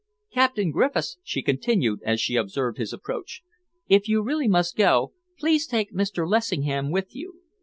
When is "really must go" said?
4.23-5.13